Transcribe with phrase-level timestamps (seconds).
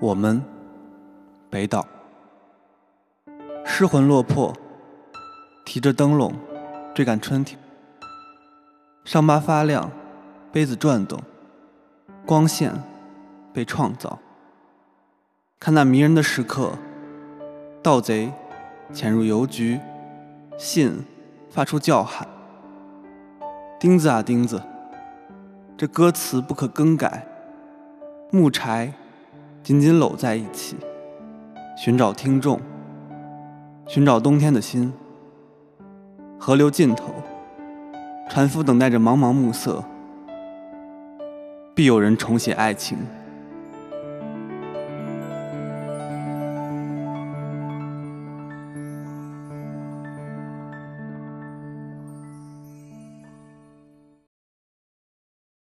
[0.00, 0.42] 我们，
[1.50, 1.86] 北岛，
[3.64, 4.56] 失魂落魄，
[5.64, 6.32] 提着灯笼
[6.94, 7.58] 追赶春天，
[9.04, 9.90] 伤疤发亮，
[10.52, 11.20] 杯子转动，
[12.24, 12.72] 光线
[13.52, 14.20] 被创造。
[15.58, 16.78] 看那迷人的时刻，
[17.82, 18.32] 盗贼
[18.92, 19.80] 潜入邮局，
[20.56, 21.04] 信
[21.50, 22.26] 发出叫喊。
[23.78, 24.62] 钉子啊钉子，
[25.76, 27.26] 这歌词不可更改。
[28.30, 28.92] 木柴。
[29.60, 30.76] 紧紧搂在一起，
[31.76, 32.58] 寻找听众，
[33.86, 34.90] 寻找冬天的心。
[36.38, 37.12] 河流尽头，
[38.30, 39.84] 船夫等待着茫茫暮色，
[41.74, 42.96] 必有人重写爱情。